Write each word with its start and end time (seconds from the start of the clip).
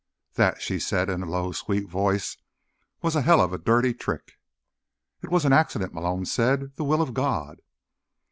"That," 0.33 0.63
she 0.63 0.79
said 0.79 1.11
in 1.11 1.21
a 1.21 1.29
low, 1.29 1.51
sweet 1.51 1.87
voice, 1.87 2.35
"was 3.03 3.15
a 3.15 3.21
hell 3.21 3.39
of 3.39 3.53
a 3.53 3.59
dirty 3.59 3.93
trick." 3.93 4.39
"It 5.21 5.29
was 5.29 5.45
an 5.45 5.53
accident," 5.53 5.93
Malone 5.93 6.25
said. 6.25 6.75
"The 6.75 6.83
Will 6.83 7.03
of 7.03 7.13
God." 7.13 7.61